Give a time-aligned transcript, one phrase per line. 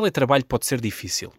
[0.00, 1.32] teletrabalho pode ser difícil.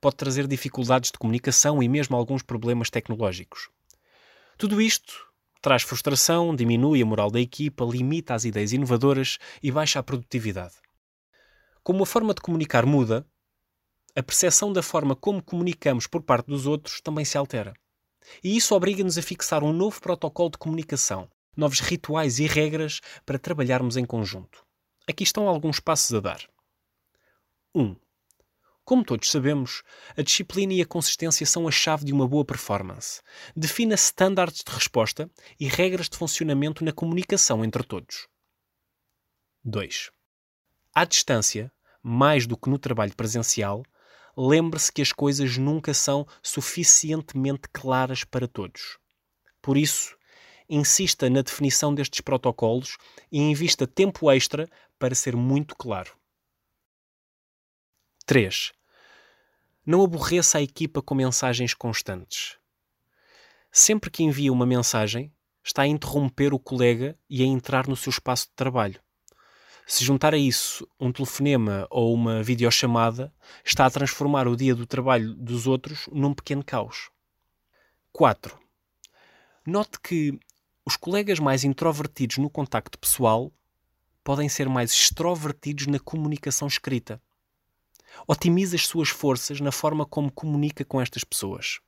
[0.00, 3.68] Pode trazer dificuldades de comunicação e mesmo alguns problemas tecnológicos.
[4.56, 5.26] Tudo isto
[5.60, 10.74] traz frustração, diminui a moral da equipa, limita as ideias inovadoras e baixa a produtividade.
[11.82, 13.26] Como a forma de comunicar muda,
[14.14, 17.74] a percepção da forma como comunicamos por parte dos outros também se altera.
[18.42, 23.38] E isso obriga-nos a fixar um novo protocolo de comunicação, novos rituais e regras para
[23.38, 24.64] trabalharmos em conjunto.
[25.08, 26.40] Aqui estão alguns passos a dar.
[27.74, 27.82] 1.
[27.82, 27.96] Um,
[28.84, 29.82] como todos sabemos,
[30.16, 33.20] a disciplina e a consistência são a chave de uma boa performance.
[33.54, 38.26] Defina standards de resposta e regras de funcionamento na comunicação entre todos.
[39.62, 40.10] 2.
[40.94, 41.70] À distância,
[42.02, 43.82] mais do que no trabalho presencial,
[44.34, 48.96] lembre-se que as coisas nunca são suficientemente claras para todos.
[49.60, 50.16] Por isso,
[50.66, 52.96] insista na definição destes protocolos
[53.30, 54.66] e invista tempo extra
[54.98, 56.16] para ser muito claro.
[58.28, 58.72] 3.
[59.86, 62.58] Não aborreça a equipa com mensagens constantes.
[63.72, 65.32] Sempre que envia uma mensagem,
[65.64, 69.00] está a interromper o colega e a entrar no seu espaço de trabalho.
[69.86, 73.32] Se juntar a isso um telefonema ou uma videochamada,
[73.64, 77.08] está a transformar o dia do trabalho dos outros num pequeno caos.
[78.12, 78.60] 4.
[79.66, 80.38] Note que
[80.84, 83.50] os colegas mais introvertidos no contacto pessoal
[84.22, 87.22] podem ser mais extrovertidos na comunicação escrita.
[88.26, 91.80] Otimize as suas forças na forma como comunica com estas pessoas.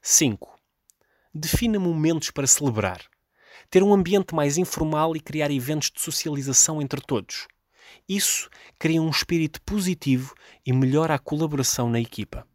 [0.00, 0.58] 5.
[1.34, 3.02] Defina momentos para celebrar.
[3.70, 7.46] Ter um ambiente mais informal e criar eventos de socialização entre todos.
[8.08, 10.34] Isso cria um espírito positivo
[10.66, 12.46] e melhora a colaboração na equipa.